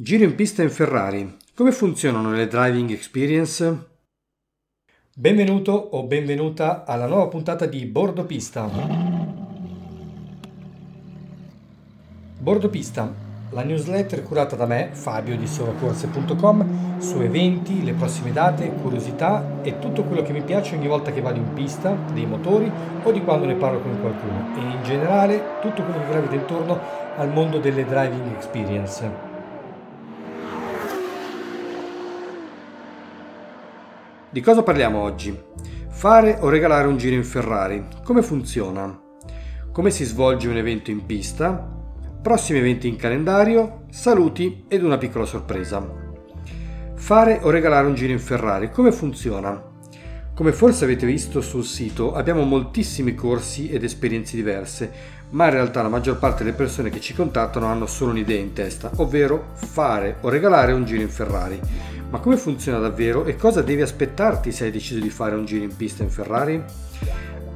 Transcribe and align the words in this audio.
Giro 0.00 0.22
in 0.22 0.36
pista 0.36 0.62
in 0.62 0.70
Ferrari. 0.70 1.36
Come 1.56 1.72
funzionano 1.72 2.30
le 2.30 2.46
driving 2.46 2.90
experience? 2.90 3.86
Benvenuto 5.12 5.72
o 5.72 6.04
benvenuta 6.04 6.84
alla 6.84 7.08
nuova 7.08 7.26
puntata 7.26 7.66
di 7.66 7.84
Bordo 7.84 8.24
Pista. 8.24 8.70
Bordo 12.38 12.68
Pista, 12.68 13.12
la 13.50 13.64
newsletter 13.64 14.22
curata 14.22 14.54
da 14.54 14.66
me, 14.66 14.90
Fabio 14.92 15.36
di 15.36 15.48
solocorse.com, 15.48 17.00
su 17.00 17.20
eventi, 17.20 17.82
le 17.82 17.94
prossime 17.94 18.30
date, 18.30 18.70
curiosità 18.74 19.60
e 19.62 19.80
tutto 19.80 20.04
quello 20.04 20.22
che 20.22 20.32
mi 20.32 20.42
piace 20.42 20.76
ogni 20.76 20.86
volta 20.86 21.10
che 21.10 21.20
vado 21.20 21.40
in 21.40 21.54
pista, 21.54 21.98
dei 22.12 22.24
motori 22.24 22.70
o 23.02 23.10
di 23.10 23.22
quando 23.22 23.46
ne 23.46 23.56
parlo 23.56 23.80
con 23.80 24.00
qualcuno 24.00 24.54
e 24.54 24.60
in 24.60 24.80
generale 24.84 25.58
tutto 25.60 25.82
quello 25.82 25.98
che 25.98 26.08
gravita 26.08 26.34
intorno 26.36 26.78
al 27.16 27.32
mondo 27.32 27.58
delle 27.58 27.84
driving 27.84 28.32
experience. 28.36 29.27
Di 34.30 34.42
cosa 34.42 34.62
parliamo 34.62 35.00
oggi? 35.00 35.34
Fare 35.88 36.36
o 36.40 36.50
regalare 36.50 36.86
un 36.86 36.98
giro 36.98 37.14
in 37.14 37.24
Ferrari. 37.24 37.86
Come 38.04 38.20
funziona? 38.20 39.00
Come 39.72 39.90
si 39.90 40.04
svolge 40.04 40.48
un 40.48 40.58
evento 40.58 40.90
in 40.90 41.06
pista? 41.06 41.66
Prossimi 42.20 42.58
eventi 42.58 42.88
in 42.88 42.96
calendario, 42.96 43.84
saluti 43.88 44.66
ed 44.68 44.82
una 44.82 44.98
piccola 44.98 45.24
sorpresa. 45.24 45.82
Fare 46.94 47.38
o 47.40 47.48
regalare 47.48 47.86
un 47.86 47.94
giro 47.94 48.12
in 48.12 48.18
Ferrari. 48.18 48.70
Come 48.70 48.92
funziona? 48.92 49.67
Come 50.38 50.52
forse 50.52 50.84
avete 50.84 51.04
visto 51.04 51.40
sul 51.40 51.64
sito 51.64 52.14
abbiamo 52.14 52.44
moltissimi 52.44 53.12
corsi 53.16 53.70
ed 53.70 53.82
esperienze 53.82 54.36
diverse, 54.36 54.88
ma 55.30 55.46
in 55.46 55.50
realtà 55.50 55.82
la 55.82 55.88
maggior 55.88 56.16
parte 56.16 56.44
delle 56.44 56.54
persone 56.54 56.90
che 56.90 57.00
ci 57.00 57.12
contattano 57.12 57.66
hanno 57.66 57.86
solo 57.86 58.12
un'idea 58.12 58.38
in 58.38 58.52
testa, 58.52 58.88
ovvero 58.98 59.48
fare 59.54 60.18
o 60.20 60.28
regalare 60.28 60.70
un 60.70 60.84
giro 60.84 61.02
in 61.02 61.08
Ferrari. 61.08 61.58
Ma 62.10 62.20
come 62.20 62.36
funziona 62.36 62.78
davvero 62.78 63.24
e 63.24 63.34
cosa 63.34 63.62
devi 63.62 63.82
aspettarti 63.82 64.52
se 64.52 64.66
hai 64.66 64.70
deciso 64.70 65.00
di 65.00 65.10
fare 65.10 65.34
un 65.34 65.44
giro 65.44 65.64
in 65.64 65.74
pista 65.74 66.04
in 66.04 66.10
Ferrari? 66.10 66.62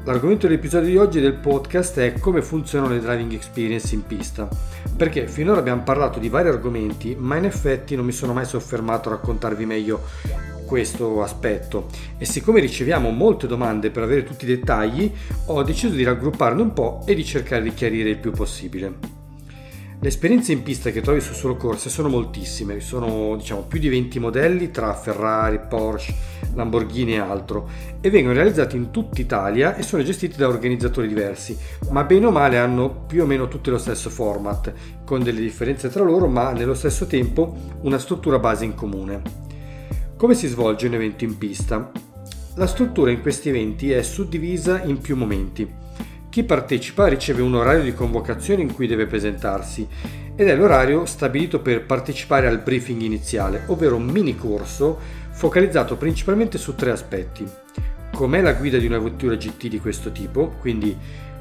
L'argomento 0.03 0.49
dell'episodio 0.49 0.89
di 0.89 0.97
oggi 0.97 1.21
del 1.21 1.35
podcast 1.35 2.01
è 2.01 2.15
come 2.15 2.43
funzionano 2.43 2.95
le 2.95 3.01
driving 3.01 3.33
experience 3.33 3.95
in 3.95 4.05
pista, 4.05 4.49
perché 4.97 5.29
finora 5.29 5.61
abbiamo 5.61 5.85
parlato 5.85 6.19
di 6.19 6.29
vari 6.29 6.49
argomenti, 6.49 7.15
ma 7.17 7.37
in 7.37 7.45
effetti 7.45 7.95
non 7.95 8.05
mi 8.05 8.11
sono 8.11 8.33
mai 8.33 8.45
soffermato 8.45 9.09
a 9.09 9.13
raccontarvi 9.13 9.67
meglio 9.67 10.51
questo 10.65 11.23
aspetto 11.23 11.89
e 12.19 12.25
siccome 12.25 12.61
riceviamo 12.61 13.11
molte 13.11 13.47
domande 13.47 13.91
per 13.91 14.03
avere 14.03 14.25
tutti 14.25 14.45
i 14.45 14.49
dettagli, 14.49 15.11
ho 15.47 15.63
deciso 15.63 15.95
di 15.95 16.05
raggrupparne 16.05 16.63
un 16.63 16.73
po' 16.73 17.03
e 17.07 17.15
di 17.15 17.25
cercare 17.25 17.63
di 17.63 17.75
chiarire 17.75 18.11
il 18.11 18.19
più 18.19 18.31
possibile. 18.31 19.21
Le 20.03 20.09
esperienze 20.09 20.51
in 20.51 20.65
pista 20.65 20.91
che 20.91 21.01
trovi 21.01 21.21
su 21.21 21.33
Solo 21.33 21.55
Corse 21.55 21.89
sono 21.89 22.09
moltissime, 22.09 22.81
sono 22.81 23.37
diciamo 23.37 23.61
più 23.61 23.79
di 23.79 23.89
20 23.89 24.19
modelli 24.19 24.73
tra 24.73 24.93
Ferrari, 24.95 25.61
Porsche, 25.69 26.13
Lamborghini 26.55 27.15
e 27.15 27.19
altro 27.19 27.69
e 28.01 28.11
vengono 28.11 28.35
realizzati 28.35 28.75
in 28.75 28.91
tutta 28.91 29.21
Italia 29.21 29.77
e 29.77 29.85
sono 29.85 30.03
gestiti 30.03 30.37
da 30.37 30.49
organizzatori 30.49 31.07
diversi, 31.07 31.57
ma 31.91 32.03
bene 32.03 32.27
o 32.27 32.33
male 32.33 32.59
hanno 32.59 33.05
più 33.07 33.23
o 33.23 33.27
meno 33.27 33.47
tutti 33.47 33.71
lo 33.71 33.79
stesso 33.79 34.11
format, 34.11 34.73
con 35.05 35.23
delle 35.23 35.41
differenze 35.41 35.89
tra 35.89 36.03
loro 36.03 36.27
ma 36.27 36.51
nello 36.51 36.75
stesso 36.75 37.07
tempo 37.07 37.55
una 37.83 37.99
struttura 37.99 38.41
base 38.41 38.65
in 38.65 38.75
comune. 38.75 39.42
Come 40.23 40.35
si 40.35 40.47
svolge 40.47 40.87
un 40.87 40.95
evento 40.95 41.25
in 41.25 41.37
pista? 41.37 41.91
La 42.55 42.69
struttura 42.69 43.11
in 43.11 43.23
questi 43.23 43.49
eventi 43.49 43.91
è 43.91 44.03
suddivisa 44.03 44.81
in 44.85 45.01
più 45.01 45.17
momenti. 45.17 45.69
Chi 46.29 46.45
partecipa 46.45 47.09
riceve 47.09 47.43
un 47.43 47.57
orario 47.57 47.83
di 47.83 47.93
convocazione 47.93 48.63
in 48.63 48.73
cui 48.73 48.87
deve 48.87 49.07
presentarsi 49.07 49.85
ed 50.37 50.47
è 50.47 50.55
l'orario 50.55 51.07
stabilito 51.07 51.59
per 51.59 51.87
partecipare 51.87 52.47
al 52.47 52.61
briefing 52.61 53.01
iniziale, 53.01 53.65
ovvero 53.67 53.97
un 53.97 54.05
mini 54.05 54.37
corso 54.37 54.97
focalizzato 55.33 55.97
principalmente 55.97 56.57
su 56.57 56.77
tre 56.77 56.93
aspetti. 56.93 57.45
Com'è 58.15 58.43
la 58.43 58.53
guida 58.53 58.79
di 58.79 58.87
una 58.87 59.01
vettura 59.01 59.35
GT 59.35 59.67
di 59.67 59.81
questo 59.81 60.13
tipo, 60.13 60.55
quindi 60.61 60.97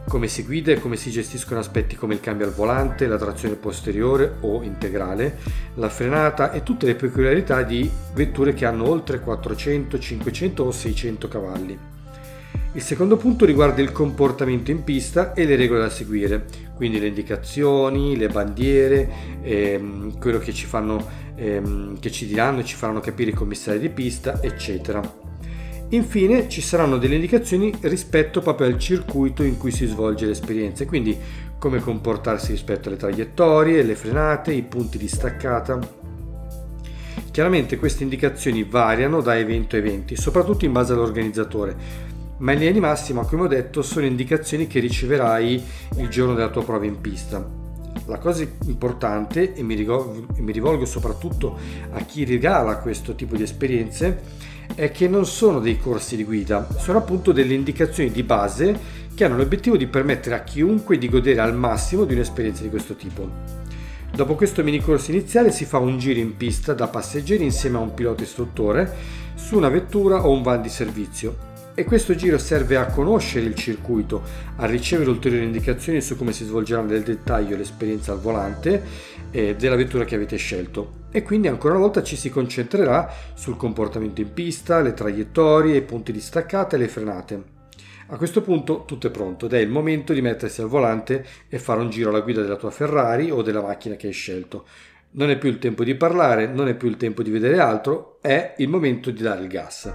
come 0.07 0.27
si 0.27 0.43
guida 0.43 0.71
e 0.71 0.79
come 0.79 0.97
si 0.97 1.09
gestiscono 1.09 1.59
aspetti 1.59 1.95
come 1.95 2.13
il 2.13 2.19
cambio 2.19 2.45
al 2.45 2.53
volante, 2.53 3.07
la 3.07 3.17
trazione 3.17 3.55
posteriore 3.55 4.35
o 4.41 4.61
integrale, 4.61 5.37
la 5.75 5.89
frenata 5.89 6.51
e 6.51 6.63
tutte 6.63 6.85
le 6.85 6.95
peculiarità 6.95 7.61
di 7.61 7.89
vetture 8.13 8.53
che 8.53 8.65
hanno 8.65 8.89
oltre 8.89 9.19
400, 9.19 9.99
500 9.99 10.63
o 10.63 10.71
600 10.71 11.27
cavalli. 11.27 11.79
Il 12.73 12.81
secondo 12.81 13.17
punto 13.17 13.43
riguarda 13.43 13.81
il 13.81 13.91
comportamento 13.91 14.71
in 14.71 14.85
pista 14.85 15.33
e 15.33 15.45
le 15.45 15.57
regole 15.57 15.81
da 15.81 15.89
seguire, 15.89 16.45
quindi 16.73 16.99
le 16.99 17.07
indicazioni, 17.07 18.15
le 18.15 18.29
bandiere, 18.29 19.09
ehm, 19.41 20.17
quello 20.17 20.39
che 20.39 20.53
ci, 20.53 20.65
fanno, 20.65 21.05
ehm, 21.35 21.99
che 21.99 22.11
ci 22.11 22.25
diranno 22.25 22.61
e 22.61 22.63
ci 22.63 22.75
faranno 22.75 23.01
capire 23.01 23.31
i 23.31 23.33
commissari 23.33 23.77
di 23.77 23.89
pista, 23.89 24.41
eccetera. 24.41 25.20
Infine 25.93 26.47
ci 26.47 26.61
saranno 26.61 26.97
delle 26.97 27.15
indicazioni 27.15 27.73
rispetto 27.81 28.39
proprio 28.39 28.67
al 28.67 28.79
circuito 28.79 29.43
in 29.43 29.57
cui 29.57 29.71
si 29.71 29.85
svolge 29.85 30.25
l'esperienza, 30.25 30.85
quindi 30.85 31.17
come 31.57 31.79
comportarsi 31.79 32.51
rispetto 32.51 32.87
alle 32.87 32.97
traiettorie, 32.97 33.83
le 33.83 33.95
frenate, 33.95 34.53
i 34.53 34.63
punti 34.63 34.97
di 34.97 35.09
staccata. 35.09 35.79
Chiaramente 37.29 37.77
queste 37.77 38.03
indicazioni 38.03 38.63
variano 38.63 39.19
da 39.19 39.37
evento 39.37 39.75
a 39.75 39.79
evento, 39.79 40.15
soprattutto 40.15 40.63
in 40.63 40.71
base 40.71 40.93
all'organizzatore, 40.93 41.75
ma 42.37 42.53
in 42.53 42.59
linea 42.59 42.73
di 42.73 42.79
massima, 42.79 43.25
come 43.25 43.43
ho 43.43 43.47
detto, 43.47 43.81
sono 43.81 44.05
indicazioni 44.05 44.67
che 44.67 44.79
riceverai 44.79 45.63
il 45.97 46.07
giorno 46.07 46.35
della 46.35 46.49
tua 46.49 46.63
prova 46.63 46.85
in 46.85 47.01
pista. 47.01 47.45
La 48.05 48.17
cosa 48.17 48.47
importante, 48.65 49.53
e 49.53 49.61
mi 49.61 49.75
rivolgo, 49.75 50.85
soprattutto 50.85 51.59
a 51.91 51.99
chi 51.99 52.23
regala 52.23 52.77
questo 52.77 53.13
tipo 53.13 53.35
di 53.35 53.43
esperienze, 53.43 54.49
è 54.75 54.91
che 54.91 55.07
non 55.07 55.25
sono 55.25 55.59
dei 55.59 55.77
corsi 55.77 56.15
di 56.15 56.23
guida, 56.23 56.67
sono 56.77 56.97
appunto 56.97 57.31
delle 57.31 57.53
indicazioni 57.53 58.11
di 58.11 58.23
base 58.23 58.79
che 59.13 59.23
hanno 59.23 59.37
l'obiettivo 59.37 59.77
di 59.77 59.87
permettere 59.87 60.35
a 60.35 60.43
chiunque 60.43 60.97
di 60.97 61.09
godere 61.09 61.41
al 61.41 61.55
massimo 61.55 62.05
di 62.05 62.13
un'esperienza 62.13 62.63
di 62.63 62.69
questo 62.69 62.95
tipo. 62.95 63.29
Dopo 64.13 64.35
questo 64.35 64.63
mini 64.63 64.79
corso 64.79 65.11
iniziale 65.11 65.51
si 65.51 65.65
fa 65.65 65.77
un 65.77 65.97
giro 65.97 66.19
in 66.19 66.35
pista 66.35 66.73
da 66.73 66.87
passeggeri 66.87 67.43
insieme 67.43 67.77
a 67.77 67.81
un 67.81 67.93
pilota 67.93 68.23
istruttore 68.23 68.93
su 69.35 69.55
una 69.55 69.69
vettura 69.69 70.25
o 70.25 70.31
un 70.31 70.41
van 70.41 70.61
di 70.61 70.69
servizio 70.69 71.49
e 71.73 71.83
questo 71.83 72.15
giro 72.15 72.37
serve 72.37 72.75
a 72.75 72.87
conoscere 72.87 73.45
il 73.45 73.55
circuito, 73.55 74.21
a 74.57 74.65
ricevere 74.65 75.09
ulteriori 75.09 75.45
indicazioni 75.45 76.01
su 76.01 76.17
come 76.17 76.33
si 76.33 76.43
svolgerà 76.43 76.81
nel 76.81 77.03
dettaglio 77.03 77.55
l'esperienza 77.55 78.11
al 78.11 78.19
volante 78.19 78.83
eh, 79.31 79.55
della 79.55 79.75
vettura 79.75 80.03
che 80.03 80.15
avete 80.15 80.35
scelto 80.37 80.99
e 81.11 81.23
quindi 81.23 81.47
ancora 81.47 81.73
una 81.73 81.83
volta 81.83 82.03
ci 82.03 82.15
si 82.15 82.29
concentrerà 82.29 83.11
sul 83.33 83.57
comportamento 83.57 84.21
in 84.21 84.33
pista, 84.33 84.81
le 84.81 84.93
traiettorie, 84.93 85.77
i 85.77 85.81
punti 85.81 86.11
di 86.11 86.21
staccata 86.21 86.75
e 86.75 86.79
le 86.79 86.87
frenate. 86.87 87.43
A 88.07 88.17
questo 88.17 88.41
punto 88.41 88.83
tutto 88.85 89.07
è 89.07 89.11
pronto 89.11 89.45
ed 89.45 89.53
è 89.53 89.59
il 89.59 89.69
momento 89.69 90.11
di 90.11 90.21
mettersi 90.21 90.61
al 90.61 90.67
volante 90.67 91.25
e 91.47 91.59
fare 91.59 91.79
un 91.79 91.89
giro 91.89 92.09
alla 92.09 92.19
guida 92.19 92.41
della 92.41 92.57
tua 92.57 92.69
Ferrari 92.69 93.31
o 93.31 93.41
della 93.41 93.61
macchina 93.61 93.95
che 93.95 94.07
hai 94.07 94.13
scelto. 94.13 94.65
Non 95.11 95.29
è 95.29 95.37
più 95.37 95.49
il 95.49 95.59
tempo 95.59 95.83
di 95.83 95.95
parlare, 95.95 96.47
non 96.47 96.67
è 96.67 96.75
più 96.75 96.89
il 96.89 96.97
tempo 96.97 97.23
di 97.23 97.29
vedere 97.29 97.59
altro, 97.59 98.17
è 98.21 98.55
il 98.57 98.67
momento 98.67 99.11
di 99.11 99.21
dare 99.21 99.41
il 99.41 99.47
gas. 99.47 99.93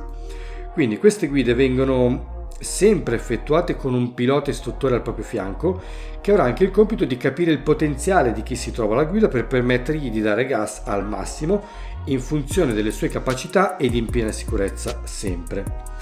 Quindi 0.77 0.99
queste 0.99 1.29
guide 1.29 1.55
vengono 1.55 2.49
sempre 2.61 3.17
effettuate 3.17 3.77
con 3.77 3.95
un 3.95 4.13
pilota 4.13 4.51
istruttore 4.51 4.97
al 4.97 5.01
proprio 5.01 5.25
fianco 5.25 5.81
che 6.21 6.33
avrà 6.33 6.43
anche 6.43 6.65
il 6.65 6.71
compito 6.71 7.07
di 7.07 7.17
capire 7.17 7.51
il 7.51 7.61
potenziale 7.63 8.35
di 8.35 8.43
chi 8.43 8.57
si 8.57 8.73
trova 8.73 8.93
alla 8.93 9.05
guida 9.05 9.29
per 9.29 9.47
permettergli 9.47 10.11
di 10.11 10.21
dare 10.21 10.45
gas 10.45 10.83
al 10.85 11.07
massimo 11.07 11.63
in 12.09 12.21
funzione 12.21 12.75
delle 12.75 12.91
sue 12.91 13.09
capacità 13.09 13.79
ed 13.79 13.95
in 13.95 14.05
piena 14.05 14.33
sicurezza 14.33 15.01
sempre. 15.05 15.96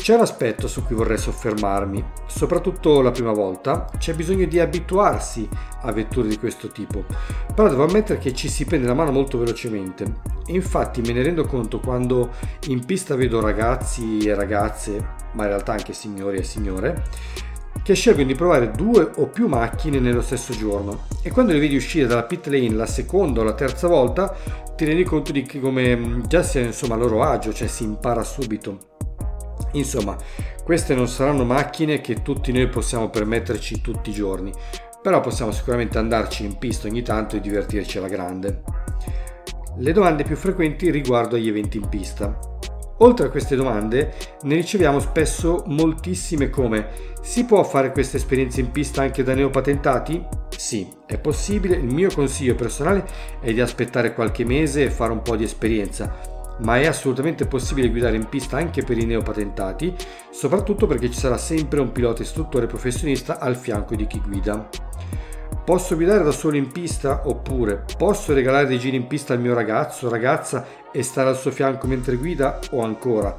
C'è 0.00 0.14
un 0.14 0.22
aspetto 0.22 0.66
su 0.66 0.82
cui 0.82 0.96
vorrei 0.96 1.18
soffermarmi, 1.18 2.02
soprattutto 2.26 3.02
la 3.02 3.10
prima 3.10 3.32
volta, 3.32 3.86
c'è 3.98 4.14
bisogno 4.14 4.46
di 4.46 4.58
abituarsi 4.58 5.46
a 5.82 5.92
vetture 5.92 6.26
di 6.26 6.38
questo 6.38 6.68
tipo, 6.68 7.04
però 7.54 7.68
devo 7.68 7.84
ammettere 7.84 8.18
che 8.18 8.32
ci 8.32 8.48
si 8.48 8.64
prende 8.64 8.86
la 8.86 8.94
mano 8.94 9.12
molto 9.12 9.36
velocemente. 9.36 10.10
Infatti 10.46 11.02
me 11.02 11.12
ne 11.12 11.22
rendo 11.22 11.44
conto 11.44 11.80
quando 11.80 12.30
in 12.68 12.82
pista 12.86 13.14
vedo 13.14 13.40
ragazzi 13.40 14.20
e 14.20 14.34
ragazze, 14.34 15.06
ma 15.34 15.42
in 15.42 15.50
realtà 15.50 15.72
anche 15.72 15.92
signori 15.92 16.38
e 16.38 16.44
signore, 16.44 17.04
che 17.82 17.94
scelgono 17.94 18.26
di 18.26 18.34
provare 18.34 18.70
due 18.70 19.10
o 19.16 19.26
più 19.26 19.48
macchine 19.48 20.00
nello 20.00 20.22
stesso 20.22 20.54
giorno 20.54 21.02
e 21.22 21.30
quando 21.30 21.52
le 21.52 21.60
vedi 21.60 21.76
uscire 21.76 22.06
dalla 22.06 22.24
pit 22.24 22.46
lane 22.46 22.70
la 22.70 22.86
seconda 22.86 23.42
o 23.42 23.44
la 23.44 23.54
terza 23.54 23.86
volta 23.86 24.34
ti 24.74 24.86
rendi 24.86 25.04
conto 25.04 25.30
di 25.30 25.46
come 25.60 26.22
già 26.26 26.42
sia 26.42 26.62
insomma 26.62 26.94
a 26.94 26.98
loro 26.98 27.22
agio, 27.22 27.52
cioè 27.52 27.68
si 27.68 27.84
impara 27.84 28.24
subito. 28.24 28.89
Insomma, 29.72 30.16
queste 30.64 30.94
non 30.94 31.08
saranno 31.08 31.44
macchine 31.44 32.00
che 32.00 32.22
tutti 32.22 32.52
noi 32.52 32.68
possiamo 32.68 33.10
permetterci 33.10 33.80
tutti 33.80 34.10
i 34.10 34.14
giorni, 34.14 34.52
però 35.02 35.20
possiamo 35.20 35.50
sicuramente 35.52 35.98
andarci 35.98 36.44
in 36.44 36.58
pista 36.58 36.88
ogni 36.88 37.02
tanto 37.02 37.36
e 37.36 37.40
divertirci 37.40 37.98
alla 37.98 38.08
grande. 38.08 38.62
Le 39.78 39.92
domande 39.92 40.24
più 40.24 40.36
frequenti 40.36 40.90
riguardo 40.90 41.36
agli 41.36 41.48
eventi 41.48 41.78
in 41.78 41.88
pista. 41.88 42.38
Oltre 43.02 43.26
a 43.26 43.30
queste 43.30 43.56
domande 43.56 44.14
ne 44.42 44.56
riceviamo 44.56 45.00
spesso 45.00 45.62
moltissime 45.66 46.50
come 46.50 46.88
si 47.22 47.46
può 47.46 47.62
fare 47.64 47.92
questa 47.92 48.18
esperienza 48.18 48.60
in 48.60 48.70
pista 48.70 49.00
anche 49.00 49.22
da 49.22 49.34
neopatentati? 49.34 50.22
Sì, 50.54 50.86
è 51.06 51.18
possibile, 51.18 51.76
il 51.76 51.86
mio 51.86 52.10
consiglio 52.14 52.54
personale 52.54 53.06
è 53.40 53.52
di 53.54 53.60
aspettare 53.62 54.12
qualche 54.12 54.44
mese 54.44 54.84
e 54.84 54.90
fare 54.90 55.12
un 55.12 55.22
po' 55.22 55.36
di 55.36 55.44
esperienza, 55.44 56.39
ma 56.62 56.78
è 56.78 56.86
assolutamente 56.86 57.46
possibile 57.46 57.88
guidare 57.88 58.16
in 58.16 58.28
pista 58.28 58.56
anche 58.56 58.82
per 58.82 58.98
i 58.98 59.04
neopatentati, 59.04 59.94
soprattutto 60.30 60.86
perché 60.86 61.10
ci 61.10 61.18
sarà 61.18 61.36
sempre 61.36 61.80
un 61.80 61.92
pilota 61.92 62.22
istruttore 62.22 62.66
professionista 62.66 63.38
al 63.38 63.56
fianco 63.56 63.94
di 63.94 64.06
chi 64.06 64.20
guida. 64.20 64.68
Posso 65.64 65.94
guidare 65.94 66.24
da 66.24 66.32
solo 66.32 66.56
in 66.56 66.72
pista 66.72 67.22
oppure 67.26 67.84
posso 67.96 68.32
regalare 68.34 68.66
dei 68.66 68.78
giri 68.78 68.96
in 68.96 69.06
pista 69.06 69.34
al 69.34 69.40
mio 69.40 69.54
ragazzo 69.54 70.06
o 70.06 70.10
ragazza 70.10 70.66
e 70.90 71.02
stare 71.02 71.28
al 71.28 71.36
suo 71.36 71.50
fianco 71.50 71.86
mentre 71.86 72.16
guida 72.16 72.58
o 72.70 72.82
ancora 72.82 73.36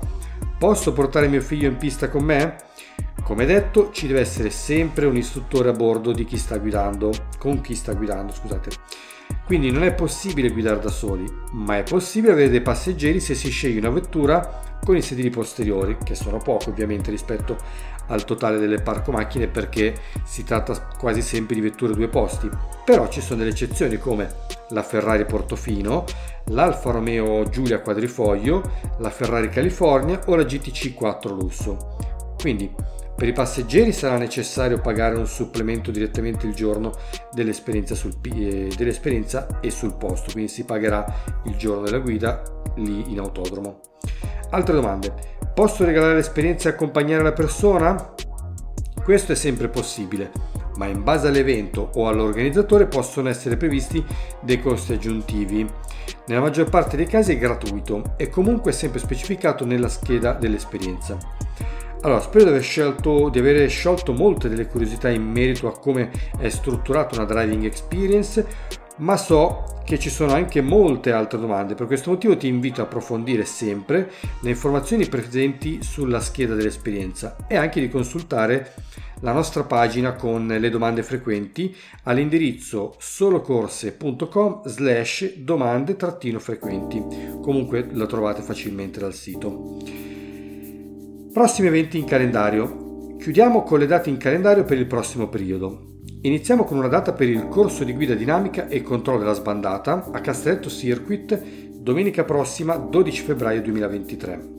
posso 0.62 0.94
portare 0.94 1.28
mio 1.28 1.42
figlio 1.42 1.68
in 1.68 1.78
pista 1.78 2.08
con 2.08 2.24
me? 2.24 2.56
Come 3.32 3.46
detto, 3.46 3.92
ci 3.94 4.08
deve 4.08 4.20
essere 4.20 4.50
sempre 4.50 5.06
un 5.06 5.16
istruttore 5.16 5.70
a 5.70 5.72
bordo 5.72 6.12
di 6.12 6.26
chi 6.26 6.36
sta 6.38 6.58
guidando, 6.58 7.12
con 7.38 7.62
chi 7.62 7.76
sta 7.76 7.94
guidando, 7.94 8.34
scusate. 8.34 8.72
Quindi 9.46 9.72
non 9.72 9.84
è 9.84 9.94
possibile 9.94 10.50
guidare 10.50 10.82
da 10.82 10.90
soli, 10.90 11.24
ma 11.54 11.78
è 11.78 11.84
possibile 11.84 12.34
avere 12.34 12.50
dei 12.50 12.60
passeggeri 12.60 13.22
se 13.22 13.34
si 13.34 13.50
sceglie 13.50 13.80
una 13.80 13.90
vettura 13.90 14.80
con 14.84 14.98
i 14.98 15.02
sedili 15.02 15.30
posteriori, 15.30 15.96
che 16.04 16.14
sono 16.14 16.40
pochi 16.40 16.72
ovviamente 16.72 17.10
rispetto 17.10 17.56
al 18.08 18.26
totale 18.26 18.60
delle 18.60 18.82
parco 18.82 19.14
macchine 19.14 19.48
perché 19.48 19.96
si 20.26 20.44
tratta 20.44 20.90
quasi 20.98 21.22
sempre 21.22 21.56
di 21.56 21.62
vetture 21.62 21.94
due 21.94 22.10
posti. 22.10 22.50
Però 22.84 23.08
ci 23.08 23.22
sono 23.22 23.40
delle 23.40 23.52
eccezioni 23.52 23.98
come 23.98 24.30
la 24.72 24.84
Ferrari 24.84 25.24
Portofino, 25.24 26.04
l'Alfa 26.48 26.92
Romeo 26.92 27.48
Giulia 27.48 27.80
Quadrifoglio, 27.80 28.62
la 28.98 29.10
Ferrari 29.10 29.48
California 29.48 30.20
o 30.26 30.36
la 30.36 30.44
GTC 30.44 30.94
4 30.94 31.34
Lusso. 31.34 31.96
Quindi 32.38 33.00
per 33.16 33.28
i 33.28 33.34
passeggeri 33.34 33.92
sarà 33.92 34.18
necessario 34.18 34.80
pagare 34.80 35.16
un 35.16 35.28
supplemento 35.28 35.92
direttamente 35.92 36.48
il 36.48 36.56
giorno 36.56 36.92
dell'esperienza, 37.32 37.94
sul, 37.94 38.18
eh, 38.34 38.72
dell'esperienza 38.76 39.60
e 39.60 39.70
sul 39.70 39.96
posto, 39.96 40.32
quindi 40.32 40.52
si 40.52 40.66
pagherà 40.66 41.06
il 41.46 41.56
giorno 41.56 41.84
della 41.84 42.00
guida 42.00 42.42
lì 42.78 43.12
in 43.12 43.20
autodromo. 43.20 43.82
Altre 44.50 44.74
domande. 44.74 45.40
Posso 45.54 45.86
regalare 45.86 46.16
l'esperienza 46.16 46.70
e 46.70 46.72
accompagnare 46.72 47.24
la 47.24 47.34
persona? 47.34 48.14
Questo 49.04 49.32
è 49.34 49.36
sempre 49.36 49.68
possibile, 49.68 50.32
ma 50.78 50.88
in 50.88 51.04
base 51.04 51.28
all'evento 51.28 51.92
o 51.96 52.08
all'organizzatore 52.08 52.88
possono 52.88 53.30
essere 53.30 53.58
previsti 53.58 54.04
dei 54.42 54.62
costi 54.62 54.94
aggiuntivi. 54.94 55.68
Nella 56.28 56.42
maggior 56.42 56.70
parte 56.70 56.98
dei 56.98 57.08
casi 57.08 57.34
è 57.34 57.38
gratuito 57.38 58.14
e 58.18 58.30
comunque 58.30 58.72
sempre 58.72 59.00
specificato 59.00 59.66
nella 59.66 59.90
scheda 59.90 60.34
dell'esperienza. 60.34 61.18
Allora, 62.04 62.20
spero 62.20 62.46
di 62.46 62.50
aver, 62.50 62.64
scelto, 62.64 63.30
di 63.30 63.38
aver 63.38 63.70
sciolto 63.70 64.12
molte 64.12 64.50
delle 64.50 64.66
curiosità 64.66 65.10
in 65.10 65.22
merito 65.22 65.68
a 65.68 65.78
come 65.78 66.10
è 66.40 66.50
strutturata 66.50 67.16
una 67.16 67.26
driving 67.26 67.64
experience, 67.66 68.44
ma 68.98 69.18
so 69.18 69.82
che 69.86 70.00
ci 70.00 70.10
sono 70.10 70.34
anche 70.34 70.62
molte 70.62 71.12
altre 71.12 71.38
domande. 71.38 71.76
Per 71.76 71.86
questo 71.86 72.10
motivo 72.10 72.36
ti 72.36 72.48
invito 72.48 72.82
a 72.82 72.86
approfondire 72.86 73.46
sempre 73.46 74.10
le 74.42 74.50
informazioni 74.50 75.06
presenti 75.06 75.84
sulla 75.84 76.20
scheda 76.20 76.56
dell'esperienza 76.56 77.36
e 77.48 77.56
anche 77.56 77.80
di 77.80 77.90
consultare 77.90 78.74
la 79.20 79.32
nostra 79.32 79.64
pagina 79.64 80.14
con 80.14 80.48
le 80.48 80.70
domande 80.72 81.04
frequenti 81.04 81.76
all'indirizzo 82.04 82.96
solocorse.com 82.98 84.66
slash 84.66 85.36
domande-frequenti. 85.36 87.04
Comunque 87.44 87.88
la 87.92 88.08
trovate 88.08 88.42
facilmente 88.42 89.00
dal 89.00 89.14
sito. 89.14 90.10
Prossimi 91.34 91.70
eventi 91.70 91.98
in 91.98 92.04
calendario. 92.04 93.16
Chiudiamo 93.18 93.64
con 93.64 93.80
le 93.80 93.86
date 93.86 94.10
in 94.10 94.18
calendario 94.18 94.66
per 94.66 94.78
il 94.78 94.86
prossimo 94.86 95.30
periodo. 95.30 96.00
Iniziamo 96.24 96.66
con 96.66 96.78
una 96.78 96.90
data 96.90 97.14
per 97.14 97.30
il 97.30 97.48
corso 97.48 97.86
di 97.86 97.94
guida 97.94 98.16
dinamica 98.16 98.68
e 98.68 98.82
controllo 98.82 99.20
della 99.20 99.32
sbandata 99.32 100.10
a 100.12 100.20
Castelletto 100.20 100.68
Circuit 100.68 101.42
domenica 101.72 102.26
prossima 102.26 102.76
12 102.76 103.24
febbraio 103.24 103.62
2023. 103.62 104.50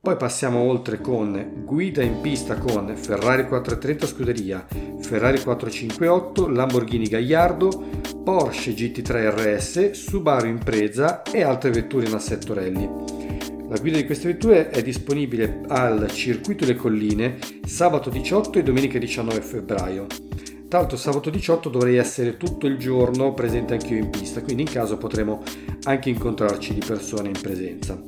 Poi 0.00 0.16
passiamo 0.16 0.60
oltre 0.60 1.00
con 1.00 1.64
guida 1.64 2.04
in 2.04 2.20
pista 2.20 2.56
con 2.58 2.94
Ferrari 2.94 3.48
430 3.48 4.06
Scuderia, 4.06 4.64
Ferrari 5.00 5.40
458, 5.40 6.48
Lamborghini 6.48 7.08
Gagliardo, 7.08 7.68
Porsche 8.22 8.74
GT3 8.74 9.30
RS, 9.34 9.90
Subaru 9.90 10.46
Impreza 10.46 11.22
e 11.24 11.42
altre 11.42 11.70
vetture 11.70 12.06
in 12.06 12.14
assetto 12.14 12.54
rally. 12.54 13.25
La 13.68 13.78
guida 13.78 13.96
di 13.96 14.06
queste 14.06 14.28
vetture 14.28 14.70
è 14.70 14.80
disponibile 14.80 15.62
al 15.66 16.08
Circuito 16.12 16.64
Le 16.64 16.76
Colline 16.76 17.38
sabato 17.64 18.10
18 18.10 18.60
e 18.60 18.62
domenica 18.62 18.96
19 18.96 19.40
febbraio. 19.40 20.06
Tra 20.68 20.78
l'altro 20.78 20.96
sabato 20.96 21.30
18 21.30 21.68
dovrei 21.68 21.96
essere 21.96 22.36
tutto 22.36 22.68
il 22.68 22.78
giorno 22.78 23.34
presente 23.34 23.72
anch'io 23.72 23.96
in 23.96 24.10
pista, 24.10 24.40
quindi 24.40 24.62
in 24.62 24.70
caso 24.70 24.98
potremo 24.98 25.42
anche 25.82 26.10
incontrarci 26.10 26.74
di 26.74 26.82
persona 26.86 27.26
in 27.26 27.40
presenza. 27.40 28.00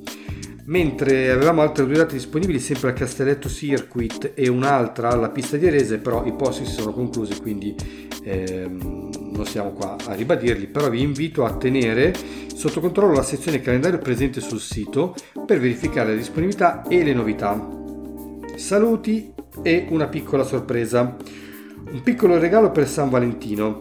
Mentre 0.66 1.30
avevamo 1.30 1.62
altre 1.62 1.86
due 1.86 1.96
date 1.96 2.14
disponibili 2.14 2.60
sempre 2.60 2.90
al 2.90 2.94
Castelletto 2.94 3.48
Circuit 3.48 4.32
e 4.34 4.48
un'altra 4.48 5.08
alla 5.08 5.30
pista 5.30 5.56
di 5.56 5.66
Arese, 5.66 5.98
però 5.98 6.24
i 6.24 6.34
posti 6.34 6.66
si 6.66 6.72
sono 6.72 6.92
conclusi, 6.92 7.40
quindi 7.40 7.74
ehm, 8.22 9.17
non 9.38 9.46
siamo 9.46 9.70
qua 9.70 9.96
a 10.06 10.14
ribadirli, 10.14 10.66
però 10.66 10.90
vi 10.90 11.00
invito 11.00 11.44
a 11.44 11.56
tenere 11.56 12.12
sotto 12.54 12.80
controllo 12.80 13.14
la 13.14 13.22
sezione 13.22 13.60
calendario 13.60 13.98
presente 13.98 14.40
sul 14.40 14.60
sito 14.60 15.14
per 15.46 15.60
verificare 15.60 16.10
la 16.10 16.16
disponibilità 16.16 16.82
e 16.88 17.04
le 17.04 17.14
novità. 17.14 17.68
Saluti 18.56 19.32
e 19.62 19.86
una 19.90 20.08
piccola 20.08 20.42
sorpresa. 20.42 21.16
Un 21.90 22.02
piccolo 22.02 22.38
regalo 22.38 22.72
per 22.72 22.88
San 22.88 23.08
Valentino. 23.10 23.80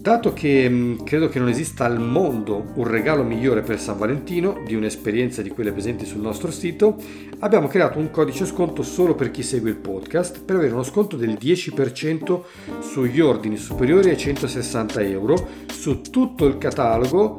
Dato 0.00 0.32
che 0.32 0.70
mm, 0.70 0.98
credo 0.98 1.28
che 1.28 1.40
non 1.40 1.48
esista 1.48 1.84
al 1.84 1.98
mondo 1.98 2.70
un 2.74 2.86
regalo 2.86 3.24
migliore 3.24 3.62
per 3.62 3.80
San 3.80 3.98
Valentino 3.98 4.62
di 4.64 4.76
un'esperienza 4.76 5.42
di 5.42 5.50
quelle 5.50 5.72
presenti 5.72 6.06
sul 6.06 6.20
nostro 6.20 6.52
sito, 6.52 6.96
abbiamo 7.40 7.66
creato 7.66 7.98
un 7.98 8.08
codice 8.08 8.46
sconto 8.46 8.84
solo 8.84 9.16
per 9.16 9.32
chi 9.32 9.42
segue 9.42 9.70
il 9.70 9.76
podcast 9.76 10.44
per 10.44 10.54
avere 10.54 10.72
uno 10.72 10.84
sconto 10.84 11.16
del 11.16 11.32
10% 11.32 12.42
sugli 12.80 13.18
ordini 13.18 13.56
superiori 13.56 14.10
ai 14.10 14.16
160 14.16 15.02
euro 15.02 15.48
su 15.66 16.00
tutto 16.00 16.46
il 16.46 16.58
catalogo, 16.58 17.36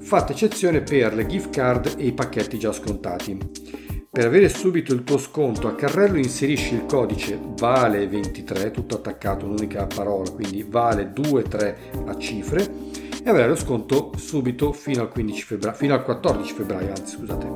fatta 0.00 0.32
eccezione 0.32 0.82
per 0.82 1.14
le 1.14 1.26
gift 1.26 1.48
card 1.48 1.94
e 1.96 2.04
i 2.04 2.12
pacchetti 2.12 2.58
già 2.58 2.72
scontati. 2.72 3.81
Per 4.14 4.26
avere 4.26 4.50
subito 4.50 4.92
il 4.92 5.04
tuo 5.04 5.16
sconto 5.16 5.68
a 5.68 5.74
carrello 5.74 6.18
inserisci 6.18 6.74
il 6.74 6.84
codice 6.84 7.40
VALE23, 7.58 8.70
tutto 8.70 8.96
attaccato, 8.96 9.46
un'unica 9.46 9.86
parola, 9.86 10.28
quindi 10.28 10.68
VALE23 10.70 11.74
a 12.04 12.18
cifre 12.18 12.70
e 13.24 13.30
avrai 13.30 13.48
lo 13.48 13.56
sconto 13.56 14.12
subito 14.18 14.74
fino 14.74 15.00
al, 15.00 15.08
15 15.08 15.42
febbraio, 15.42 15.76
fino 15.78 15.94
al 15.94 16.04
14 16.04 16.52
febbraio, 16.52 16.90
anzi 16.90 17.16
scusate. 17.16 17.48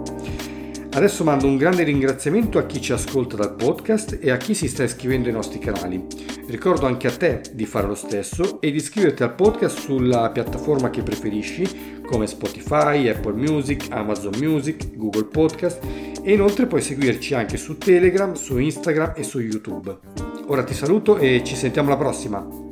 Adesso 0.93 1.25
mando 1.25 1.47
un 1.47 1.59
grande 1.59 1.83
ringraziamento 1.83 2.57
a 2.57 2.65
chi 2.65 2.81
ci 2.81 2.95
ascolta 2.95 3.37
dal 3.37 3.55
podcast 3.55 4.17
e 4.19 4.31
a 4.31 4.39
chi 4.39 4.55
si 4.55 4.67
sta 4.67 4.83
iscrivendo 4.83 5.29
ai 5.29 5.35
nostri 5.35 5.59
canali. 5.59 6.07
Ricordo 6.49 6.87
anche 6.87 7.09
a 7.09 7.17
te 7.17 7.41
di 7.53 7.67
fare 7.67 7.87
lo 7.87 7.95
stesso 7.95 8.61
e 8.61 8.71
di 8.71 8.76
iscriverti 8.76 9.23
al 9.23 9.35
podcast 9.35 9.79
sulla 9.79 10.31
piattaforma 10.31 10.91
che 10.91 11.03
preferisci 11.03 12.00
come 12.07 12.26
Spotify, 12.26 13.09
Apple 13.09 13.35
Music, 13.35 13.88
Amazon 13.91 14.33
Music, 14.38 14.95
Google 14.95 15.25
Podcast 15.25 15.83
e 16.23 16.33
inoltre 16.33 16.67
puoi 16.67 16.83
seguirci 16.83 17.35
anche 17.35 17.57
su 17.57 17.79
Telegram, 17.79 18.33
su 18.35 18.59
Instagram 18.59 19.15
e 19.17 19.25
su 19.25 19.41
YouTube. 19.41 19.99
Ora 20.47 20.62
ti 20.62 20.75
saluto 20.75 21.19
e 21.19 21.43
ci 21.45 21.57
sentiamo 21.57 21.88
alla 21.88 21.99
prossima. 21.99 22.66